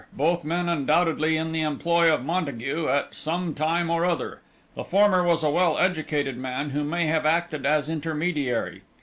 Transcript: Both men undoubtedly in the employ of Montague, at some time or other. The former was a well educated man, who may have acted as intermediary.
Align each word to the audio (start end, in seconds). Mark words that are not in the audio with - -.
Both 0.17 0.43
men 0.43 0.67
undoubtedly 0.67 1.37
in 1.37 1.51
the 1.51 1.61
employ 1.61 2.11
of 2.11 2.25
Montague, 2.25 2.87
at 2.89 3.13
some 3.13 3.53
time 3.53 3.91
or 3.91 4.03
other. 4.03 4.39
The 4.73 4.83
former 4.83 5.23
was 5.23 5.43
a 5.43 5.49
well 5.51 5.77
educated 5.77 6.37
man, 6.37 6.71
who 6.71 6.83
may 6.83 7.05
have 7.05 7.27
acted 7.27 7.67
as 7.67 7.87
intermediary. 7.87 8.81